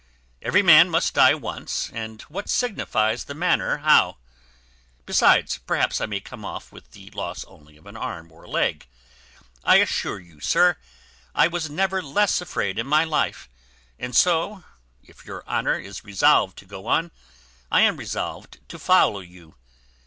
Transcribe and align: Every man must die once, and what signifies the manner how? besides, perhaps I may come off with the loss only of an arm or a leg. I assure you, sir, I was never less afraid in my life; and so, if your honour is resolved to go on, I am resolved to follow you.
Every 0.41 0.63
man 0.63 0.89
must 0.89 1.13
die 1.13 1.35
once, 1.35 1.91
and 1.91 2.23
what 2.23 2.49
signifies 2.49 3.25
the 3.25 3.35
manner 3.35 3.77
how? 3.77 4.17
besides, 5.05 5.59
perhaps 5.59 6.01
I 6.01 6.07
may 6.07 6.19
come 6.19 6.43
off 6.43 6.71
with 6.71 6.93
the 6.93 7.11
loss 7.11 7.43
only 7.45 7.77
of 7.77 7.85
an 7.85 7.95
arm 7.95 8.31
or 8.31 8.45
a 8.45 8.49
leg. 8.49 8.87
I 9.63 9.75
assure 9.75 10.17
you, 10.19 10.39
sir, 10.39 10.77
I 11.35 11.47
was 11.47 11.69
never 11.69 12.01
less 12.01 12.41
afraid 12.41 12.79
in 12.79 12.87
my 12.87 13.03
life; 13.03 13.47
and 13.99 14.15
so, 14.15 14.63
if 15.03 15.23
your 15.23 15.47
honour 15.47 15.77
is 15.77 16.03
resolved 16.03 16.57
to 16.57 16.65
go 16.65 16.87
on, 16.87 17.11
I 17.69 17.81
am 17.81 17.97
resolved 17.97 18.57
to 18.69 18.79
follow 18.79 19.19
you. 19.19 19.53